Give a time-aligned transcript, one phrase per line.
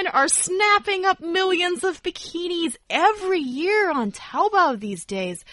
[0.00, 5.44] women are snapping up millions of bikinis every year on Taobao these days.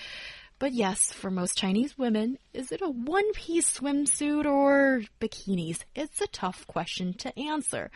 [0.58, 5.80] But yes, for most Chinese women, is it a one piece swimsuit or bikinis?
[5.95, 7.91] It's a tough question to answer.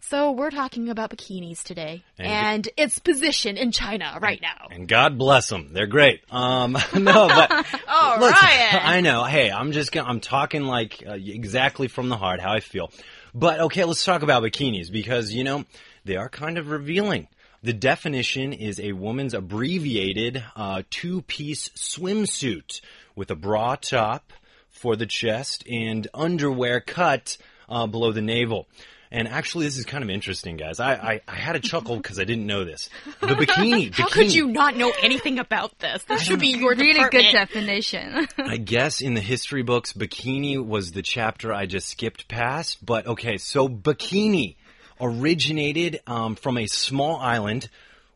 [0.00, 4.68] So we're talking about bikinis today and, and its position in China right now.
[4.70, 5.70] And God bless them.
[5.72, 6.20] They're great.
[6.30, 8.80] Um, no, but oh, look, Ryan.
[8.84, 9.24] I know.
[9.24, 12.90] Hey, I'm just gonna, I'm talking like uh, exactly from the heart how I feel.
[13.34, 15.64] But okay, let's talk about bikinis because you know
[16.04, 17.28] they are kind of revealing.
[17.62, 22.80] The definition is a woman's abbreviated uh, two piece swimsuit
[23.16, 24.32] with a bra top
[24.70, 27.36] for the chest and underwear cut
[27.68, 28.68] uh, below the navel.
[29.10, 30.80] And actually, this is kind of interesting, guys.
[30.80, 32.90] I, I, I had a chuckle because I didn't know this.
[33.20, 33.94] The bikini.
[33.94, 36.04] How bikini, could you not know anything about this?
[36.04, 37.24] This should be your really department.
[37.24, 38.28] good definition.
[38.38, 42.84] I guess in the history books, bikini was the chapter I just skipped past.
[42.84, 44.56] But okay, so bikini
[45.00, 47.70] originated um, from a small island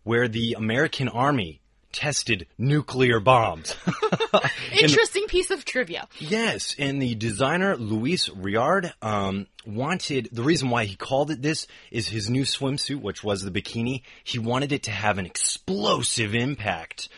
[0.05, 1.62] where the American Army
[1.93, 3.77] tested nuclear bombs.
[4.81, 6.09] Interesting piece of trivia.
[6.19, 11.67] Yes, and the designer Louis Réard um, wanted the reason why he called it this
[11.91, 14.03] is his new swimsuit, which was the bikini.
[14.25, 17.09] He wanted it to have an explosive impact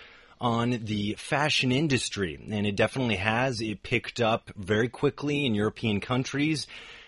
[0.41, 3.61] on the fashion industry, and it definitely has.
[3.61, 6.67] It picked up very quickly in European countries.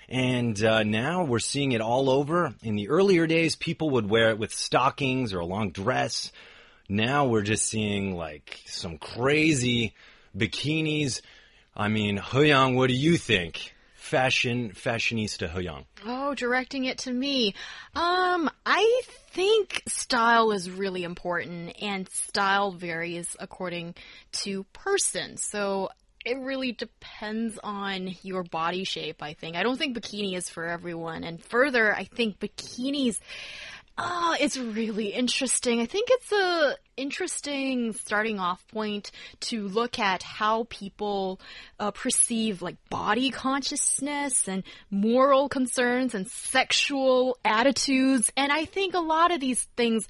[0.08, 2.54] And uh, now we're seeing it all over.
[2.62, 6.30] In the earlier days, people would wear it with stockings or a long dress.
[6.88, 9.94] Now we're just seeing like some crazy
[10.36, 11.20] bikinis.
[11.74, 13.74] I mean, Huyang, what do you think?
[13.94, 15.84] Fashion, fashionista Huyang.
[16.04, 17.54] Oh, directing it to me.
[17.94, 23.96] Um, I think style is really important and style varies according
[24.32, 25.36] to person.
[25.38, 25.90] So
[26.24, 29.56] it really depends on your body shape, I think.
[29.56, 31.22] I don't think bikini is for everyone.
[31.22, 33.18] And further, I think bikinis
[33.98, 35.80] Oh, it's really interesting.
[35.80, 41.40] I think it's a interesting starting off point to look at how people
[41.80, 48.30] uh, perceive like body consciousness and moral concerns and sexual attitudes.
[48.36, 50.06] And I think a lot of these things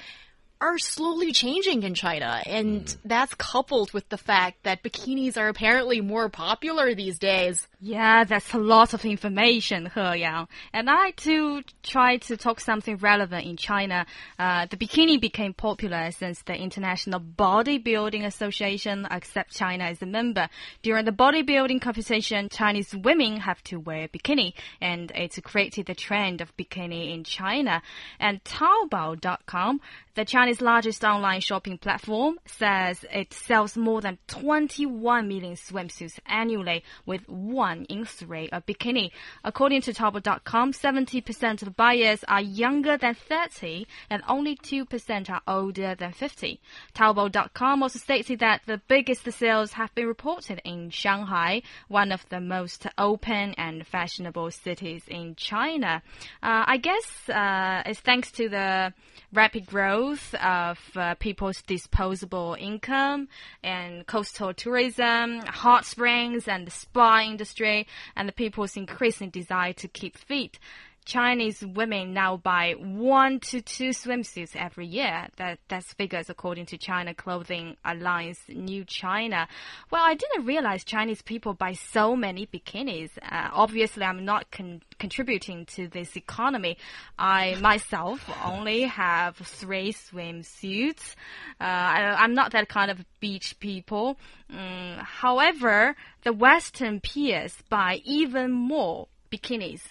[0.61, 2.97] are slowly changing in China, and mm.
[3.05, 7.69] that's coupled with the fact that bikinis are apparently more popular these days.
[7.79, 10.49] Yeah, that's a lot of information, He Yang.
[10.73, 14.07] And I too try to talk something relevant in China.
[14.39, 20.49] Uh, the bikini became popular since the International Bodybuilding Association accept China as a member.
[20.81, 26.41] During the bodybuilding competition, Chinese women have to wear bikini, and it's created the trend
[26.41, 27.83] of bikini in China.
[28.19, 29.83] And Taobao.com,
[30.15, 36.83] the Chinese largest online shopping platform, says it sells more than 21 million swimsuits annually
[37.05, 39.11] with one in three a bikini.
[39.45, 45.95] According to Taobao.com, 70% of buyers are younger than 30 and only 2% are older
[45.95, 46.61] than 50.
[46.95, 52.41] Taobao.com also stated that the biggest sales have been reported in Shanghai, one of the
[52.41, 56.03] most open and fashionable cities in China.
[56.43, 58.93] Uh, I guess uh, it's thanks to the
[59.33, 63.29] rapid growth of uh, people's disposable income
[63.63, 67.87] and coastal tourism, hot springs, and spa industry industry
[68.17, 70.59] and the people's increasing desire to keep fit.
[71.07, 75.29] Chinese women now buy one to two swimsuits every year.
[75.37, 79.47] That that's figures according to China Clothing Alliance New China.
[79.91, 83.11] Well, I didn't realize Chinese people buy so many bikinis.
[83.23, 86.77] Uh, obviously, I'm not con contributing to this economy.
[87.17, 91.15] I myself only have three swimsuits.
[91.61, 94.19] Uh, I, am not that kind of beach people.
[94.53, 95.95] Mm, however,
[96.25, 99.83] the Western peers buy even more bikinis.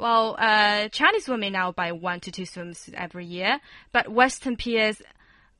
[0.00, 3.60] Well, uh, Chinese women now buy one to two swimsuits every year,
[3.92, 5.02] but Western peers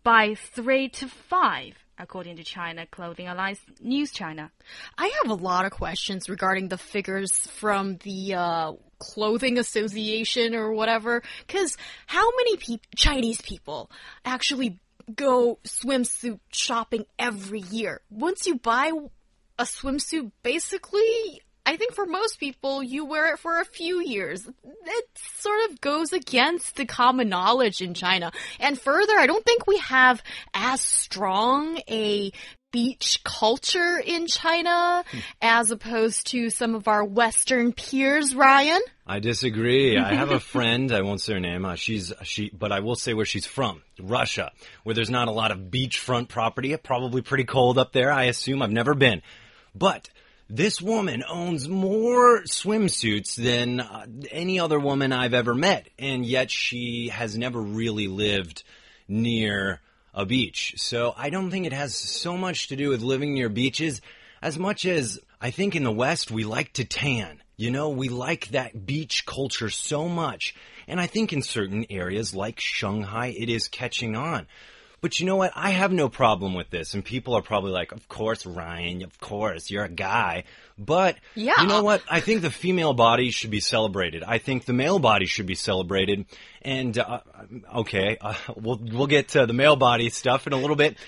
[0.02, 4.50] buy three to five according to China Clothing Alliance News China.
[4.96, 10.72] I have a lot of questions regarding the figures from the uh, Clothing Association or
[10.72, 11.22] whatever.
[11.46, 11.76] Because
[12.06, 13.90] how many Chinese people
[14.24, 14.78] actually
[15.14, 18.00] go swimsuit shopping every year?
[18.08, 18.90] Once you buy
[19.58, 24.46] a swimsuit, basically I think for most people, you wear it for a few years.
[24.46, 28.32] It sort of goes against the common knowledge in China.
[28.58, 30.22] And further, I don't think we have
[30.54, 32.32] as strong a
[32.72, 35.04] beach culture in China
[35.42, 38.80] as opposed to some of our Western peers, Ryan?
[39.06, 39.98] I disagree.
[39.98, 40.92] I have a friend.
[40.92, 41.64] I won't say her name.
[41.64, 43.82] Uh, she's she, but I will say where she's from.
[44.00, 44.52] Russia,
[44.84, 46.76] where there's not a lot of beachfront property.
[46.76, 48.12] Probably pretty cold up there.
[48.12, 48.62] I assume.
[48.62, 49.22] I've never been,
[49.74, 50.08] but
[50.50, 56.50] this woman owns more swimsuits than uh, any other woman I've ever met, and yet
[56.50, 58.64] she has never really lived
[59.06, 59.80] near
[60.12, 60.74] a beach.
[60.76, 64.00] So I don't think it has so much to do with living near beaches
[64.42, 67.40] as much as I think in the West we like to tan.
[67.56, 70.56] You know, we like that beach culture so much.
[70.88, 74.48] And I think in certain areas like Shanghai, it is catching on.
[75.00, 75.52] But you know what?
[75.56, 76.92] I have no problem with this.
[76.92, 80.44] And people are probably like, of course, Ryan, of course, you're a guy.
[80.76, 81.60] But Yeah.
[81.62, 82.02] you know what?
[82.10, 84.22] I think the female body should be celebrated.
[84.22, 86.26] I think the male body should be celebrated.
[86.62, 87.20] And, uh,
[87.76, 90.98] okay, uh, we'll, we'll get to the male body stuff in a little bit.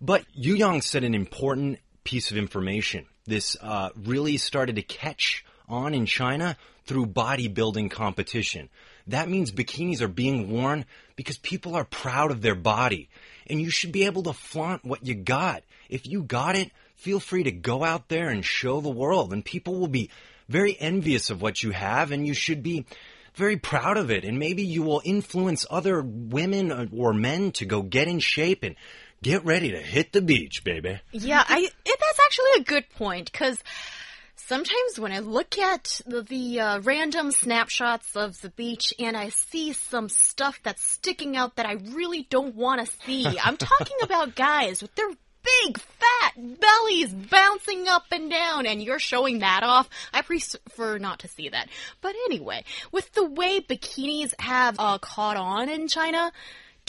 [0.00, 3.06] But Yu Yang said an important piece of information.
[3.26, 8.68] This uh, really started to catch on in China through bodybuilding competition.
[9.06, 10.84] That means bikinis are being worn
[11.16, 13.08] because people are proud of their body.
[13.50, 15.62] And you should be able to flaunt what you got.
[15.88, 19.32] If you got it, feel free to go out there and show the world.
[19.32, 20.10] And people will be
[20.48, 22.84] very envious of what you have, and you should be
[23.34, 24.24] very proud of it.
[24.24, 28.76] And maybe you will influence other women or men to go get in shape and
[29.22, 31.00] get ready to hit the beach, baby.
[31.12, 33.62] Yeah, I that's actually a good point because
[34.50, 39.28] sometimes when I look at the, the uh, random snapshots of the beach and I
[39.28, 43.98] see some stuff that's sticking out that I really don't want to see, I'm talking
[44.02, 49.62] about guys with their big fat bellies bouncing up and down and you're showing that
[49.62, 49.88] off.
[50.12, 51.68] I prefer not to see that.
[52.00, 56.32] But anyway with the way bikinis have uh, caught on in china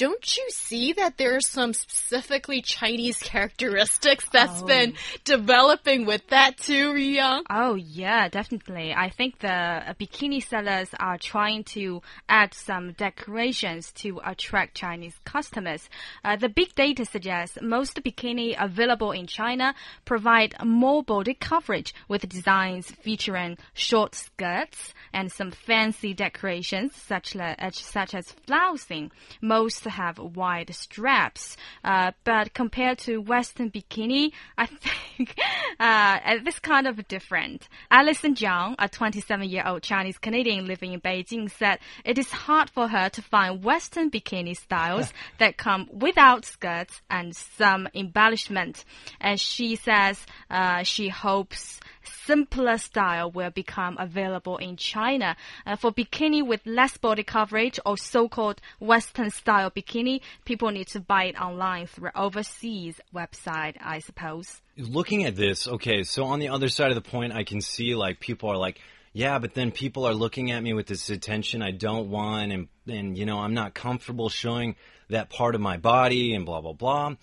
[0.02, 4.96] don't you see that there are some specifically Chinese characteristics that's been
[5.26, 7.44] developing with that too, Riyang?
[7.52, 8.96] Oh yeah, definitely.
[8.96, 15.14] I think the uh, bikini sellers are trying to add some decorations to attract Chinese
[15.24, 15.88] customers.
[16.26, 22.28] Uh, the big data suggests most bikini available in China provide more body coverage with
[22.28, 29.12] designs featuring short skirts and some fancy decorations such, la- uh, such as flouncing.
[29.42, 34.66] Most have wide straps, uh, but compared to Western bikini, I
[35.18, 35.36] think
[35.82, 37.68] uh, this kind of different.
[37.90, 43.10] Alison Zhang, a 27-year-old Chinese Canadian living in Beijing, said it is hard for her
[43.10, 48.86] to find Western bikini styles that come without skirts and some embellishment.
[49.20, 51.80] And she says uh, she hopes
[52.26, 55.36] simpler style will become available in China.
[55.66, 61.00] Uh, for bikini with less body coverage or so-called Western style bikini, people need to
[61.00, 64.62] buy it online through overseas website, I suppose.
[64.78, 67.96] Looking at this, okay, so on the other side of the point, I can see
[67.96, 68.80] like people are like,
[69.14, 72.68] yeah, but then people are looking at me with this attention I don't want, and
[72.88, 74.76] and you know I'm not comfortable showing
[75.10, 77.16] that part of my body, and blah blah blah.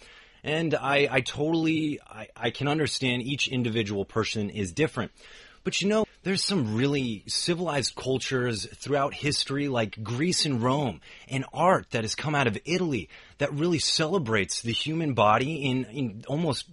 [0.44, 5.10] And I, I totally, I, I can understand each individual person is different.
[5.64, 11.44] But you know, there's some really civilized cultures throughout history, like Greece and Rome, and
[11.52, 13.08] art that has come out of Italy
[13.38, 16.66] that really celebrates the human body in, in almost,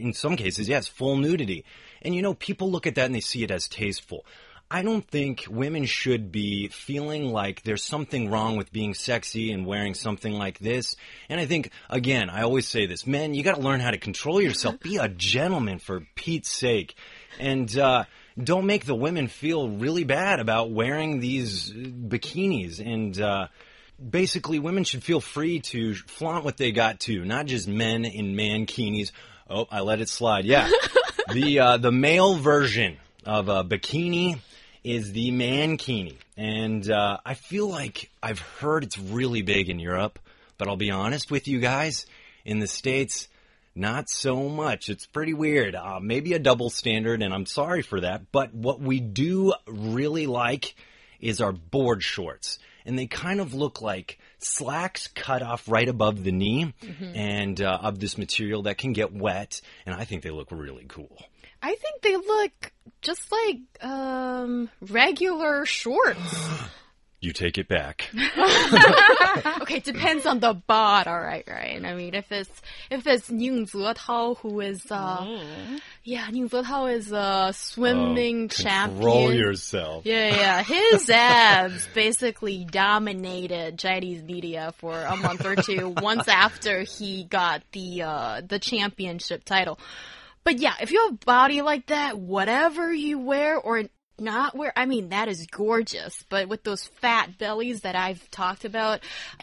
[0.00, 1.64] in some cases, yes, full nudity.
[2.02, 4.24] And you know, people look at that and they see it as tasteful.
[4.72, 9.66] I don't think women should be feeling like there's something wrong with being sexy and
[9.66, 10.94] wearing something like this.
[11.28, 14.40] And I think, again, I always say this, men, you gotta learn how to control
[14.40, 14.78] yourself.
[14.78, 16.94] Be a gentleman for Pete's sake.
[17.40, 18.04] And, uh,
[18.40, 23.48] don't make the women feel really bad about wearing these bikinis and, uh,
[24.00, 28.34] basically women should feel free to flaunt what they got too, not just men in
[28.34, 29.10] mankinis.
[29.52, 30.44] Oh, I let it slide.
[30.44, 30.70] Yeah.
[31.32, 34.38] the, uh, the male version of a bikini
[34.84, 36.14] is the mankini.
[36.36, 40.20] And uh, I feel like I've heard it's really big in Europe,
[40.56, 42.06] but I'll be honest with you guys,
[42.44, 43.26] in the States,
[43.74, 44.88] not so much.
[44.88, 45.74] It's pretty weird.
[45.74, 48.30] Uh, maybe a double standard, and I'm sorry for that.
[48.30, 50.76] But what we do really like
[51.20, 52.60] is our board shorts.
[52.84, 56.72] And they kind of look like slacks cut off right above the knee
[57.14, 59.60] and uh, of this material that can get wet.
[59.86, 61.16] And I think they look really cool.
[61.62, 62.72] I think they look
[63.02, 66.48] just like um, regular shorts.
[67.22, 68.08] You take it back.
[69.60, 71.84] okay, depends on the bot, all right, right.
[71.84, 75.42] I mean, if it's if it's Ning Zetao who is uh,
[76.02, 79.02] yeah, Ning Zetao is a swimming champion.
[79.02, 80.06] Oh, Control yourself.
[80.06, 80.62] Yeah, yeah.
[80.62, 87.62] His abs basically dominated Chinese media for a month or two once after he got
[87.72, 89.78] the uh, the championship title.
[90.42, 93.84] But yeah, if you have a body like that, whatever you wear or
[94.20, 96.22] not wear, I mean, that is gorgeous.
[96.28, 99.00] But with those fat bellies that I've talked about,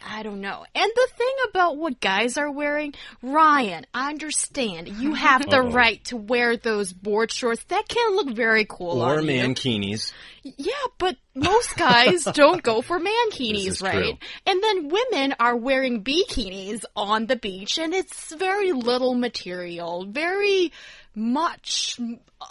[0.07, 0.65] I don't know.
[0.75, 5.72] And the thing about what guys are wearing, Ryan, I understand you have the Uh-oh.
[5.72, 7.63] right to wear those board shorts.
[7.65, 10.13] That can look very cool Or mankinis.
[10.43, 13.93] Yeah, but most guys don't go for mankinis, right?
[13.93, 14.17] true.
[14.46, 20.72] And then women are wearing bikinis on the beach, and it's very little material, very
[21.17, 22.00] much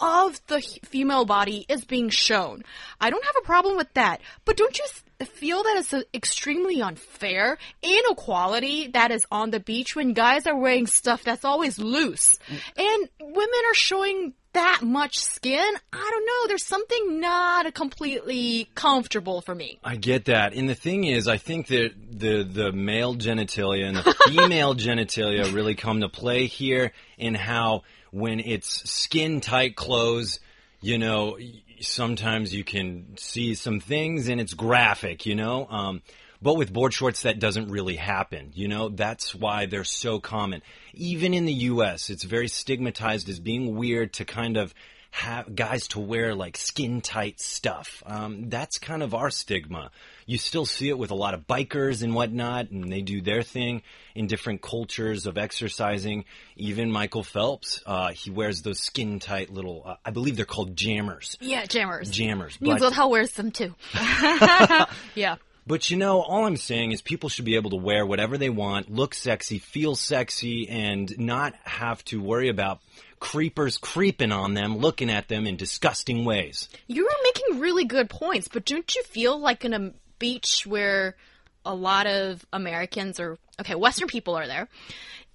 [0.01, 2.63] of the female body is being shown.
[2.99, 4.85] I don't have a problem with that, but don't you
[5.25, 10.57] feel that it's uh, extremely unfair inequality that is on the beach when guys are
[10.57, 12.35] wearing stuff that's always loose
[12.75, 15.73] and women are showing that much skin?
[15.93, 16.47] I don't know.
[16.47, 19.79] There's something not completely comfortable for me.
[19.83, 20.53] I get that.
[20.53, 25.53] And the thing is, I think that the the male genitalia and the female genitalia
[25.53, 30.39] really come to play here in how when it's skin tight clothes,
[30.81, 31.37] you know,
[31.79, 35.67] sometimes you can see some things and it's graphic, you know?
[35.67, 36.01] Um,
[36.41, 38.51] but with board shorts, that doesn't really happen.
[38.53, 40.61] You know, that's why they're so common.
[40.93, 44.73] Even in the U.S., it's very stigmatized as being weird to kind of
[45.11, 48.03] have guys to wear like skin tight stuff.
[48.05, 49.91] Um, that's kind of our stigma.
[50.25, 53.41] You still see it with a lot of bikers and whatnot, and they do their
[53.43, 53.81] thing
[54.13, 56.25] in different cultures of exercising.
[56.55, 60.75] Even Michael Phelps, uh, he wears those skin tight little, uh, I believe they're called
[60.75, 61.37] jammers.
[61.39, 62.09] Yeah, jammers.
[62.11, 62.59] Jammers.
[62.59, 63.73] Ning But- Zetao wears them too.
[65.15, 65.35] yeah.
[65.67, 68.49] But you know, all I'm saying is people should be able to wear whatever they
[68.49, 72.79] want, look sexy, feel sexy, and not have to worry about
[73.19, 76.69] creepers creeping on them, looking at them in disgusting ways.
[76.87, 81.17] You're making really good points, but don't you feel like in a beach where
[81.65, 84.69] a lot of Americans or, okay, Western people are there,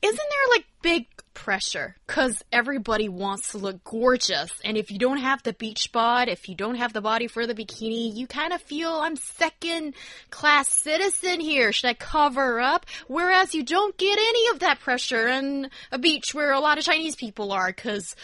[0.02, 1.96] isn't there like big pressure?
[2.06, 4.50] Because everybody wants to look gorgeous.
[4.64, 7.46] And if you don't have the beach bod, if you don't have the body for
[7.46, 9.94] the bikini, you kind of feel I'm second
[10.30, 11.72] class citizen here.
[11.72, 12.86] Should I cover up?
[13.06, 16.84] Whereas you don't get any of that pressure in a beach where a lot of
[16.84, 17.68] Chinese people are.
[17.68, 18.16] Because,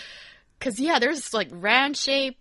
[0.61, 2.39] cause yeah, there's like round shape,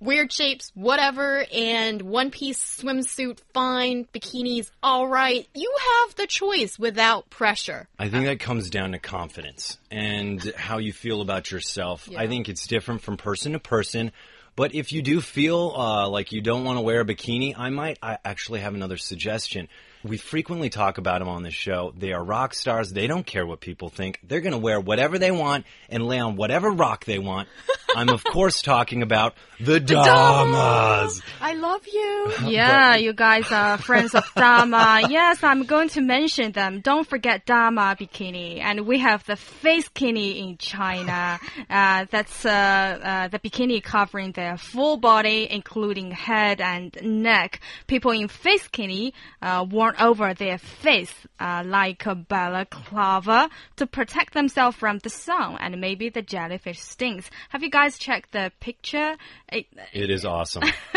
[0.00, 5.48] weird shapes, whatever, and one piece swimsuit, fine, bikinis, alright.
[5.54, 5.74] You
[6.04, 7.88] have the choice without pressure.
[7.98, 12.08] I think that comes down to confidence and how you feel about yourself.
[12.16, 14.12] I think it's different from person to person.
[14.56, 17.68] But if you do feel uh, like you don't want to wear a bikini, I
[17.68, 19.68] might I actually have another suggestion.
[20.06, 21.92] We frequently talk about them on the show.
[21.96, 22.92] They are rock stars.
[22.92, 24.20] They don't care what people think.
[24.22, 27.48] They're going to wear whatever they want and lay on whatever rock they want.
[27.96, 31.22] I'm, of course, talking about the Damas.
[31.40, 32.32] I love you.
[32.46, 35.02] Yeah, you guys are friends of Dama.
[35.10, 36.80] yes, I'm going to mention them.
[36.80, 41.38] Don't forget Dama bikini, and we have the face bikini in China.
[41.68, 47.60] Uh, that's uh, uh, the bikini covering their full body, including head and neck.
[47.86, 54.34] People in face bikini uh, worn over their face uh, like a balaclava to protect
[54.34, 57.30] themselves from the sun and maybe the jellyfish stings.
[57.50, 59.16] Have you guys checked the picture?
[59.50, 60.64] It, It is awesome.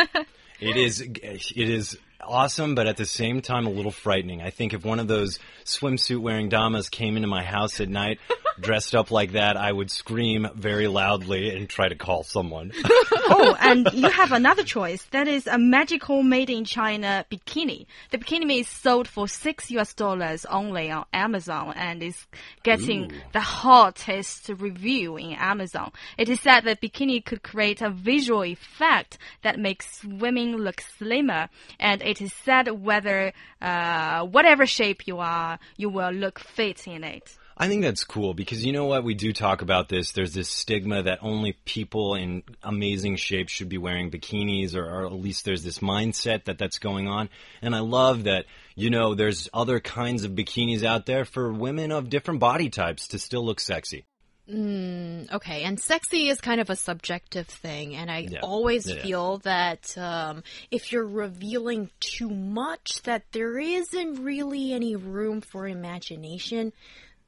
[0.59, 4.41] it is it is awesome, but at the same time a little frightening.
[4.41, 8.19] I think if one of those swimsuit wearing damas came into my house at night
[8.61, 12.71] dressed up like that, I would scream very loudly and try to call someone.
[12.85, 15.03] oh, and you have another choice.
[15.11, 17.85] That is a magical made in China bikini.
[18.11, 22.25] The bikini is sold for six US dollars only on Amazon and is
[22.63, 25.91] getting the hottest review in Amazon.
[26.17, 31.49] It is said that bikini could create a visual effect that makes swimming look slimmer,
[31.79, 37.03] and it is said whether uh, whatever shape you are, you will look fit in
[37.03, 37.37] it.
[37.61, 39.03] I think that's cool because you know what?
[39.03, 40.13] We do talk about this.
[40.13, 45.05] There's this stigma that only people in amazing shape should be wearing bikinis, or, or
[45.05, 47.29] at least there's this mindset that that's going on.
[47.61, 51.91] And I love that, you know, there's other kinds of bikinis out there for women
[51.91, 54.05] of different body types to still look sexy.
[54.51, 58.39] Okay, and sexy is kind of a subjective thing, and I Yeah.
[58.41, 59.03] always Yeah.
[59.03, 65.67] feel that um, if you're revealing too much, that there isn't really any room for
[65.67, 66.73] imagination.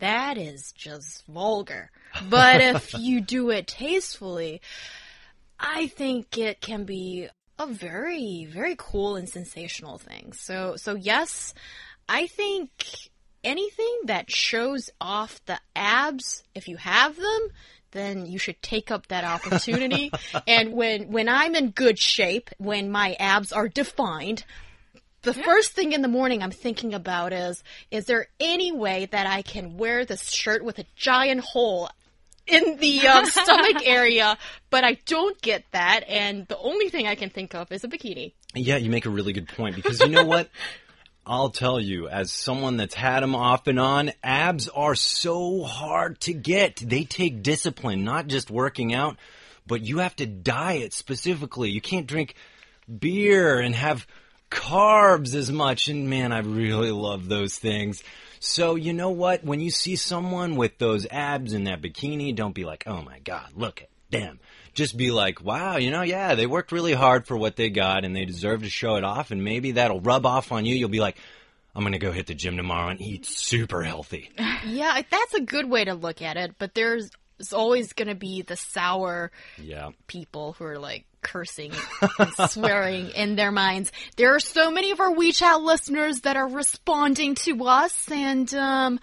[0.01, 1.91] That is just vulgar.
[2.27, 4.61] But if you do it tastefully,
[5.59, 7.29] I think it can be
[7.59, 10.33] a very, very cool and sensational thing.
[10.33, 11.53] So, so yes,
[12.09, 12.71] I think
[13.43, 17.49] anything that shows off the abs, if you have them,
[17.91, 20.11] then you should take up that opportunity.
[20.47, 24.45] and when, when I'm in good shape, when my abs are defined,
[25.23, 29.27] the first thing in the morning I'm thinking about is, is there any way that
[29.27, 31.89] I can wear this shirt with a giant hole
[32.47, 34.37] in the um, stomach area,
[34.69, 37.87] but I don't get that, and the only thing I can think of is a
[37.87, 38.33] bikini.
[38.55, 40.49] Yeah, you make a really good point because you know what?
[41.23, 46.19] I'll tell you, as someone that's had them off and on, abs are so hard
[46.21, 46.77] to get.
[46.77, 49.17] They take discipline, not just working out,
[49.67, 51.69] but you have to diet specifically.
[51.69, 52.33] You can't drink
[52.99, 54.07] beer and have
[54.51, 55.87] carbs as much.
[55.87, 58.03] And man, I really love those things.
[58.39, 59.43] So you know what?
[59.43, 63.19] When you see someone with those abs in that bikini, don't be like, oh my
[63.19, 64.39] God, look at them.
[64.73, 68.05] Just be like, wow, you know, yeah, they worked really hard for what they got
[68.05, 69.31] and they deserve to show it off.
[69.31, 70.75] And maybe that'll rub off on you.
[70.75, 71.17] You'll be like,
[71.75, 74.29] I'm going to go hit the gym tomorrow and eat super healthy.
[74.63, 77.09] Yeah, that's a good way to look at it, but there's
[77.51, 79.89] always going to be the sour Yeah.
[80.05, 81.71] people who are like cursing
[82.19, 83.91] and swearing in their minds.
[84.15, 88.99] There are so many of our WeChat listeners that are responding to us, and um,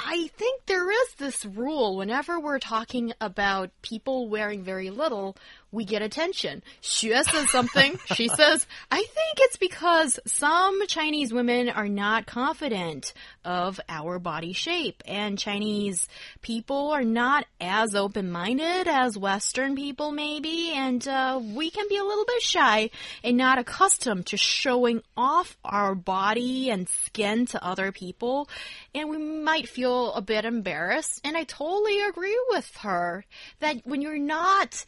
[0.00, 5.36] I think there is this rule whenever we're talking about people wearing very little,
[5.70, 6.62] we get attention.
[6.82, 7.98] Xue says something.
[8.14, 13.12] she says, I think it's because some Chinese women are not confident
[13.44, 16.08] of our body shape, and Chinese
[16.42, 21.96] people are not as open minded as Western people, maybe, and uh, we can be
[21.96, 22.90] a little bit shy
[23.22, 28.48] and not accustomed to showing off our body and skin to other people,
[28.94, 31.20] and we might feel a bit embarrassed.
[31.24, 33.24] And I totally agree with her
[33.60, 34.84] that when you're not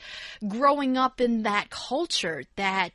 [0.47, 2.93] growing up in that culture that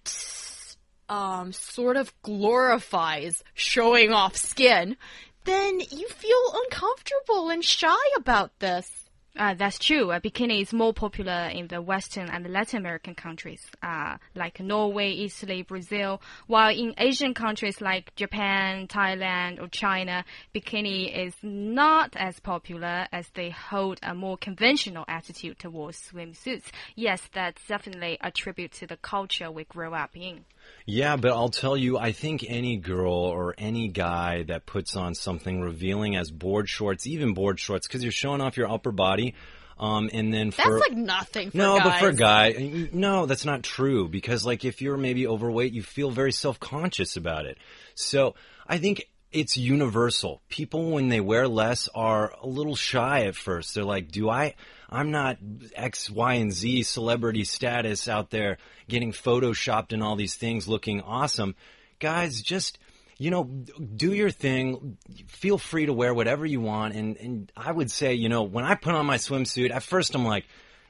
[1.10, 4.98] um, sort of glorifies showing off skin,
[5.44, 9.04] then you feel uncomfortable and shy about this.
[9.37, 10.11] Uh, that's true.
[10.11, 15.11] Uh, bikini is more popular in the Western and Latin American countries, uh, like Norway,
[15.11, 20.23] Italy, Brazil, while in Asian countries like Japan, Thailand, or China,
[20.53, 26.71] bikini is not as popular as they hold a more conventional attitude towards swimsuits.
[26.95, 30.45] Yes, that's definitely a tribute to the culture we grew up in.
[30.85, 35.15] Yeah, but I'll tell you, I think any girl or any guy that puts on
[35.15, 39.33] something revealing as board shorts, even board shorts, because you're showing off your upper body.
[39.77, 41.83] Um, and then That's like nothing for no, guys.
[41.85, 45.83] but for a guy, no, that's not true because like if you're maybe overweight, you
[45.83, 47.57] feel very self conscious about it.
[47.93, 50.41] So I think it's universal.
[50.50, 53.75] People when they wear less are a little shy at first.
[53.75, 54.55] They're like, "Do I?
[54.89, 55.37] I'm not
[55.75, 61.01] X, Y, and Z celebrity status out there getting photoshopped and all these things, looking
[61.01, 61.55] awesome."
[62.00, 62.79] Guys, just
[63.17, 64.98] you know, do your thing.
[65.27, 66.95] Feel free to wear whatever you want.
[66.95, 70.15] And, and I would say, you know, when I put on my swimsuit, at first
[70.15, 70.45] I'm like,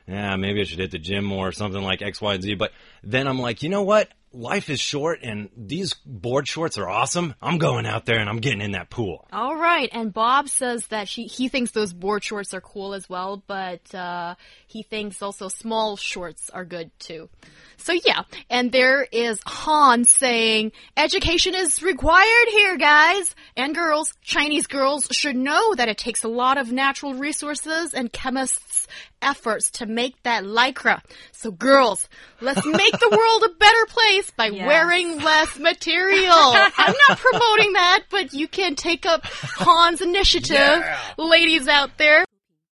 [0.08, 2.56] yeah, maybe I should hit the gym more or something like X, Y, and Z.
[2.56, 2.72] But
[3.04, 4.10] then I'm like, you know what?
[4.36, 7.36] Life is short and these board shorts are awesome.
[7.42, 9.26] I'm going out there and I'm getting in that pool.
[9.32, 13.08] All right, and Bob says that she he thinks those board shorts are cool as
[13.08, 14.36] well, but uh,
[14.68, 17.30] he thinks also small shorts are good too.
[17.78, 24.14] So yeah, and there is Han saying education is required here, guys and girls.
[24.22, 28.88] Chinese girls should know that it takes a lot of natural resources and chemists'
[29.22, 31.02] efforts to make that lycra.
[31.32, 32.08] So girls,
[32.42, 34.68] let's make the world a better place by Yes.
[34.68, 36.32] wearing less material.
[36.34, 40.84] I'm not promoting that, but you can take up Han's initiative,
[41.18, 42.26] ladies out there.